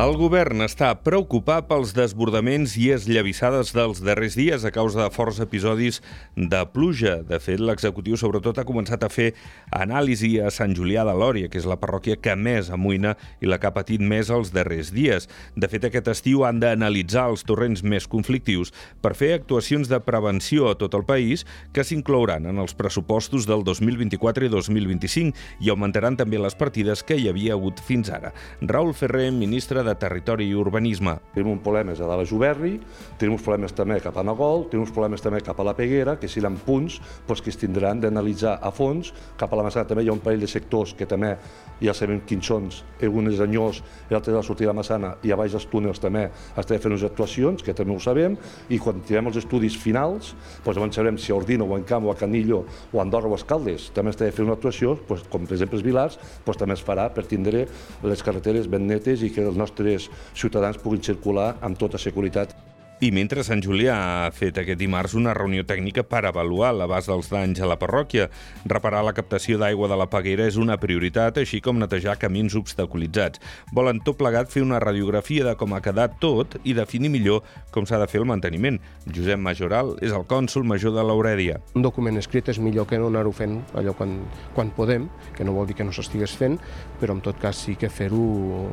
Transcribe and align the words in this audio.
El 0.00 0.14
govern 0.16 0.62
està 0.64 0.94
preocupat 1.04 1.66
pels 1.68 1.90
desbordaments 1.92 2.72
i 2.80 2.86
esllavissades 2.94 3.74
dels 3.76 3.98
darrers 4.00 4.32
dies 4.38 4.62
a 4.64 4.70
causa 4.72 5.02
de 5.02 5.08
forts 5.12 5.42
episodis 5.44 5.98
de 6.38 6.60
pluja. 6.72 7.18
De 7.28 7.36
fet, 7.42 7.60
l'executiu 7.60 8.16
sobretot 8.16 8.56
ha 8.56 8.64
començat 8.64 9.04
a 9.04 9.10
fer 9.12 9.26
anàlisi 9.76 10.30
a 10.40 10.48
Sant 10.54 10.72
Julià 10.78 11.04
de 11.04 11.12
Lòria, 11.12 11.50
que 11.52 11.60
és 11.60 11.66
la 11.68 11.76
parròquia 11.82 12.16
que 12.16 12.32
més 12.32 12.70
amoïna 12.72 13.12
i 13.44 13.50
la 13.50 13.58
que 13.60 13.68
ha 13.68 13.74
patit 13.76 14.00
més 14.00 14.30
els 14.32 14.54
darrers 14.54 14.88
dies. 14.96 15.28
De 15.52 15.68
fet, 15.68 15.84
aquest 15.84 16.08
estiu 16.14 16.46
han 16.48 16.62
d'analitzar 16.64 17.26
els 17.34 17.44
torrents 17.44 17.84
més 17.84 18.08
conflictius 18.08 18.72
per 19.04 19.12
fer 19.18 19.34
actuacions 19.36 19.92
de 19.92 20.00
prevenció 20.00 20.70
a 20.70 20.78
tot 20.80 20.96
el 20.96 21.04
país 21.04 21.44
que 21.76 21.84
s'inclouran 21.84 22.48
en 22.48 22.64
els 22.64 22.72
pressupostos 22.78 23.44
del 23.50 23.66
2024 23.68 24.48
i 24.48 24.54
2025 24.56 25.60
i 25.60 25.68
augmentaran 25.68 26.16
també 26.16 26.40
les 26.40 26.56
partides 26.56 27.04
que 27.04 27.20
hi 27.20 27.28
havia 27.28 27.52
hagut 27.58 27.84
fins 27.84 28.08
ara. 28.08 28.32
Raül 28.64 28.96
Ferrer, 28.96 29.28
ministre 29.36 29.84
de 29.84 29.89
Territori 29.98 30.48
i 30.50 30.54
Urbanisme. 30.54 31.16
Tenim 31.34 31.52
uns 31.54 31.62
problemes 31.64 32.00
a 32.00 32.08
la 32.10 32.24
Juberri, 32.26 32.76
tenim 33.18 33.36
uns 33.36 33.44
problemes 33.46 33.74
també 33.76 34.00
cap 34.02 34.16
a 34.16 34.24
Nagol, 34.26 34.66
tenim 34.70 34.84
uns 34.84 34.94
problemes 34.94 35.22
també 35.24 35.40
cap 35.44 35.58
a 35.60 35.66
la 35.66 35.74
Peguera, 35.78 36.16
que 36.20 36.28
seran 36.28 36.58
punts 36.66 37.00
doncs, 37.26 37.42
que 37.42 37.50
es 37.50 37.58
tindran 37.60 38.00
d'analitzar 38.00 38.58
a 38.62 38.70
fons. 38.74 39.12
Cap 39.40 39.52
a 39.52 39.58
la 39.58 39.66
Massana 39.66 39.88
també 39.88 40.04
hi 40.04 40.10
ha 40.10 40.16
un 40.16 40.22
parell 40.22 40.44
de 40.44 40.50
sectors 40.50 40.94
que 40.94 41.08
també 41.08 41.36
ja 41.80 41.94
sabem 41.96 42.20
quins 42.28 42.46
són, 42.46 42.68
algunes 43.00 43.40
anyors 43.40 43.80
i 44.10 44.14
altres 44.14 44.34
a 44.34 44.40
la 44.40 44.44
sortida 44.44 44.68
de 44.68 44.74
la 44.74 44.80
Massana 44.82 45.14
i 45.24 45.32
a 45.32 45.38
baix 45.40 45.54
dels 45.54 45.66
túnels 45.70 46.00
també 46.02 46.26
estem 46.60 46.80
fent 46.80 46.92
unes 46.92 47.06
actuacions, 47.08 47.62
que 47.64 47.74
també 47.76 47.94
ho 47.94 48.00
sabem, 48.02 48.36
i 48.68 48.78
quan 48.78 49.00
tirem 49.06 49.30
els 49.30 49.40
estudis 49.40 49.78
finals, 49.80 50.34
doncs 50.64 50.76
llavors 50.76 50.98
sabrem 50.98 51.18
si 51.18 51.32
a 51.32 51.38
Ordino 51.38 51.64
o 51.64 51.78
en 51.78 51.86
Camp 51.88 52.06
o 52.06 52.12
a 52.12 52.18
Canillo 52.18 52.64
o 52.92 52.98
a 52.98 53.02
Andorra 53.02 53.30
o 53.30 53.36
a 53.36 53.40
Escaldes 53.40 53.88
també 53.96 54.12
estem 54.12 54.32
fent 54.34 54.48
una 54.48 54.58
actuació, 54.58 54.96
doncs, 55.08 55.24
com 55.32 55.46
per 55.46 55.56
exemple 55.56 55.78
els 55.78 55.86
Vilars, 55.86 56.18
doncs 56.44 56.60
també 56.60 56.76
es 56.76 56.84
farà 56.84 57.08
per 57.14 57.24
tindre 57.30 57.64
les 58.04 58.24
carreteres 58.26 58.68
ben 58.70 58.86
netes 58.86 59.24
i 59.24 59.30
que 59.32 59.46
el 59.46 59.56
nostre 59.58 59.79
nostres 59.80 60.10
ciutadans 60.34 60.78
puguin 60.78 61.02
circular 61.02 61.56
amb 61.60 61.78
tota 61.78 61.98
seguretat. 61.98 62.52
I 63.00 63.08
mentre 63.16 63.40
Sant 63.40 63.62
Julià 63.64 63.94
ha 63.96 64.32
fet 64.36 64.58
aquest 64.60 64.76
dimarts 64.76 65.14
una 65.16 65.32
reunió 65.32 65.62
tècnica 65.64 66.02
per 66.04 66.18
avaluar 66.28 66.74
l'abast 66.76 67.08
dels 67.08 67.30
danys 67.32 67.62
a 67.64 67.68
la 67.70 67.78
parròquia. 67.80 68.26
Reparar 68.68 69.00
la 69.06 69.14
captació 69.16 69.56
d'aigua 69.56 69.88
de 69.88 69.96
la 69.96 70.06
Peguera 70.12 70.44
és 70.44 70.58
una 70.60 70.76
prioritat, 70.76 71.40
així 71.40 71.62
com 71.64 71.80
netejar 71.80 72.18
camins 72.20 72.58
obstaculitzats. 72.60 73.40
Volen 73.72 74.02
tot 74.04 74.18
plegat 74.20 74.52
fer 74.52 74.60
una 74.66 74.82
radiografia 74.84 75.48
de 75.48 75.56
com 75.56 75.72
ha 75.72 75.80
quedat 75.80 76.20
tot 76.20 76.58
i 76.60 76.76
definir 76.76 77.08
millor 77.08 77.40
com 77.72 77.88
s'ha 77.88 78.02
de 78.04 78.10
fer 78.10 78.20
el 78.20 78.28
manteniment. 78.28 78.76
Josep 79.08 79.40
Majoral 79.40 79.96
és 80.04 80.12
el 80.12 80.28
cònsul 80.28 80.68
major 80.68 80.92
de 80.92 81.00
l'Aurèdia. 81.00 81.56
Un 81.72 81.88
document 81.88 82.20
escrit 82.20 82.52
és 82.52 82.60
millor 82.60 82.84
que 82.84 83.00
no 83.00 83.08
anar-ho 83.08 83.32
fent 83.32 83.62
allò 83.80 83.96
quan, 83.96 84.18
quan 84.52 84.76
podem, 84.76 85.08
que 85.32 85.48
no 85.48 85.56
vol 85.56 85.72
dir 85.72 85.80
que 85.80 85.88
no 85.88 85.96
s'estigués 85.96 86.36
fent, 86.36 86.60
però 87.00 87.16
en 87.16 87.24
tot 87.24 87.40
cas 87.40 87.64
sí 87.64 87.80
que 87.80 87.88
fer-ho 87.88 88.68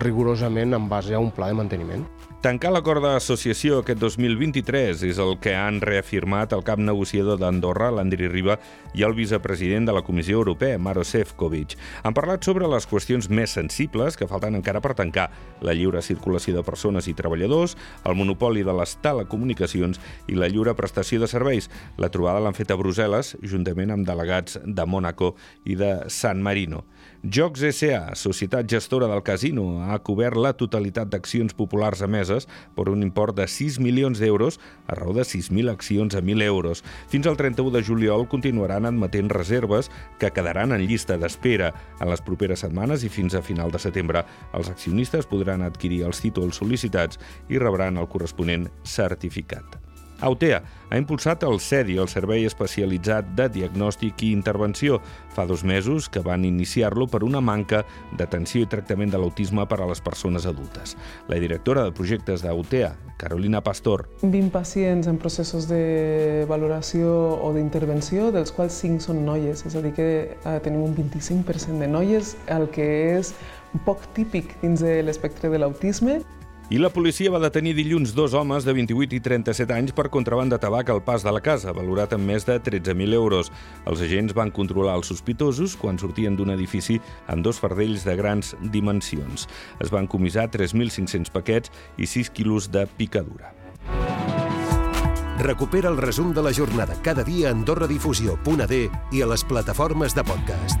rigorosament 0.00 0.72
en 0.72 0.88
base 0.88 1.12
a 1.12 1.20
un 1.20 1.36
pla 1.36 1.52
de 1.52 1.60
manteniment. 1.60 2.08
Tancar 2.42 2.72
l'acord 2.74 3.04
d'associació 3.04 3.76
aquest 3.78 4.00
2023 4.02 5.04
és 5.06 5.18
el 5.22 5.36
que 5.38 5.52
han 5.54 5.76
reafirmat 5.78 6.50
el 6.56 6.64
cap 6.66 6.80
negociador 6.82 7.36
d'Andorra, 7.38 7.92
l'Andri 7.94 8.26
Riba, 8.26 8.56
i 8.98 9.04
el 9.06 9.14
vicepresident 9.14 9.86
de 9.86 9.94
la 9.94 10.02
Comissió 10.02 10.40
Europea, 10.40 10.80
Maro 10.82 11.04
Sefcovic. 11.06 11.76
Han 12.02 12.16
parlat 12.18 12.42
sobre 12.42 12.66
les 12.66 12.88
qüestions 12.90 13.28
més 13.30 13.54
sensibles 13.54 14.18
que 14.18 14.26
falten 14.26 14.58
encara 14.58 14.82
per 14.82 14.96
tancar 14.98 15.28
la 15.62 15.76
lliure 15.78 16.02
circulació 16.02 16.56
de 16.56 16.64
persones 16.66 17.06
i 17.06 17.14
treballadors, 17.14 17.76
el 18.02 18.18
monopoli 18.18 18.66
de 18.66 18.74
les 18.74 18.96
telecomunicacions 19.06 20.02
i 20.26 20.34
la 20.34 20.50
lliure 20.50 20.74
prestació 20.74 21.22
de 21.22 21.30
serveis. 21.30 21.70
La 22.02 22.10
trobada 22.10 22.42
l'han 22.42 22.58
fet 22.58 22.74
a 22.74 22.80
Brussel·les, 22.80 23.36
juntament 23.54 23.94
amb 23.94 24.08
delegats 24.08 24.58
de 24.66 24.88
Mònaco 24.90 25.36
i 25.62 25.78
de 25.78 25.94
San 26.10 26.42
Marino. 26.42 26.82
Jocs 27.22 27.62
S.A., 27.70 28.16
societat 28.18 28.66
gestora 28.66 29.06
del 29.06 29.22
casino, 29.22 29.84
ha 29.86 30.00
cobert 30.02 30.34
la 30.34 30.56
totalitat 30.58 31.06
d'accions 31.06 31.54
populars 31.54 32.02
emeses 32.02 32.31
per 32.76 32.88
un 32.92 33.04
import 33.04 33.36
de 33.36 33.46
6 33.48 33.78
milions 33.82 34.22
d'euros 34.22 34.58
a 34.86 34.96
raó 34.98 35.14
de 35.16 35.26
6.000 35.26 35.72
accions 35.72 36.16
a 36.16 36.22
1.000 36.22 36.46
euros. 36.46 36.84
Fins 37.12 37.26
al 37.26 37.36
31 37.40 37.74
de 37.74 37.84
juliol 37.84 38.26
continuaran 38.28 38.88
admetent 38.88 39.30
reserves 39.32 39.90
que 40.18 40.32
quedaran 40.32 40.72
en 40.72 40.86
llista 40.86 41.18
d'espera. 41.18 41.72
En 42.00 42.10
les 42.12 42.24
properes 42.24 42.64
setmanes 42.64 43.04
i 43.04 43.12
fins 43.12 43.34
a 43.34 43.44
final 43.44 43.72
de 43.74 43.82
setembre, 43.82 44.24
els 44.54 44.72
accionistes 44.72 45.28
podran 45.28 45.66
adquirir 45.66 46.04
els 46.08 46.22
títols 46.22 46.62
sol·licitats 46.62 47.20
i 47.50 47.58
rebran 47.58 47.98
el 47.98 48.10
corresponent 48.12 48.70
certificat. 48.84 49.81
Autea 50.22 50.62
ha 50.92 50.98
impulsat 51.00 51.42
el 51.42 51.58
CEDI, 51.58 51.96
el 51.98 52.08
Servei 52.08 52.44
Especialitzat 52.46 53.32
de 53.36 53.48
Diagnòstic 53.50 54.22
i 54.22 54.32
Intervenció, 54.36 55.00
fa 55.32 55.46
dos 55.48 55.64
mesos 55.64 56.08
que 56.12 56.20
van 56.22 56.44
iniciar-lo 56.44 57.08
per 57.08 57.22
una 57.24 57.40
manca 57.40 57.82
d'atenció 58.18 58.62
i 58.62 58.68
tractament 58.70 59.10
de 59.10 59.18
l'autisme 59.18 59.64
per 59.66 59.80
a 59.80 59.88
les 59.88 60.02
persones 60.04 60.46
adultes. 60.46 60.94
La 61.32 61.40
directora 61.42 61.86
de 61.86 61.94
projectes 61.96 62.44
d'Autea, 62.44 62.92
Carolina 63.18 63.62
Pastor. 63.64 64.04
20 64.22 64.52
pacients 64.52 65.08
en 65.08 65.18
processos 65.18 65.66
de 65.70 66.44
valoració 66.50 67.14
o 67.40 67.52
d'intervenció, 67.56 68.30
dels 68.34 68.52
quals 68.52 68.76
5 68.84 69.02
són 69.08 69.24
noies, 69.26 69.64
és 69.66 69.74
a 69.74 69.82
dir 69.82 69.94
que 69.96 70.08
eh, 70.36 70.58
tenim 70.62 70.84
un 70.84 70.94
25% 70.98 71.80
de 71.80 71.88
noies, 71.88 72.36
el 72.52 72.68
que 72.70 72.86
és 73.16 73.32
poc 73.86 74.04
típic 74.14 74.58
dins 74.60 74.84
de 74.84 75.00
l'espectre 75.02 75.50
de 75.50 75.58
l'autisme. 75.62 76.20
I 76.70 76.78
la 76.80 76.88
policia 76.88 77.30
va 77.32 77.40
detenir 77.42 77.74
dilluns 77.76 78.14
dos 78.16 78.32
homes 78.38 78.64
de 78.64 78.72
28 78.72 79.16
i 79.18 79.20
37 79.20 79.74
anys 79.74 79.92
per 79.96 80.08
contraband 80.14 80.54
de 80.54 80.58
tabac 80.62 80.88
al 80.88 81.02
pas 81.04 81.24
de 81.24 81.32
la 81.34 81.42
casa, 81.44 81.74
valorat 81.76 82.14
en 82.16 82.22
més 82.24 82.46
de 82.48 82.56
13.000 82.62 83.12
euros. 83.18 83.50
Els 83.84 84.00
agents 84.00 84.32
van 84.32 84.52
controlar 84.54 84.94
els 84.96 85.10
sospitosos 85.12 85.76
quan 85.76 85.98
sortien 86.00 86.36
d'un 86.38 86.54
edifici 86.54 87.00
amb 87.26 87.44
dos 87.44 87.60
fardells 87.60 88.06
de 88.08 88.16
grans 88.16 88.54
dimensions. 88.72 89.48
Es 89.84 89.92
van 89.92 90.06
comissar 90.06 90.48
3.500 90.50 91.32
paquets 91.34 91.72
i 91.98 92.08
6 92.08 92.30
quilos 92.30 92.70
de 92.72 92.86
picadura. 92.86 93.52
Recupera 95.42 95.90
el 95.90 95.98
resum 95.98 96.32
de 96.32 96.42
la 96.42 96.52
jornada 96.54 96.94
cada 97.02 97.24
dia 97.24 97.48
a 97.48 97.52
AndorraDifusió.d 97.52 98.82
i 99.10 99.22
a 99.22 99.26
les 99.26 99.44
plataformes 99.44 100.14
de 100.14 100.24
podcast. 100.24 100.78